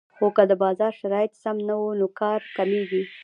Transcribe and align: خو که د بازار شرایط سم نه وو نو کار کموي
خو 0.15 0.27
که 0.35 0.43
د 0.49 0.53
بازار 0.63 0.93
شرایط 0.99 1.33
سم 1.43 1.57
نه 1.69 1.75
وو 1.79 1.89
نو 1.99 2.07
کار 2.19 2.39
کموي 2.55 3.03